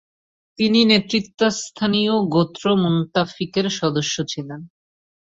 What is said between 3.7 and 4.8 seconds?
সদস্য ছিলেন।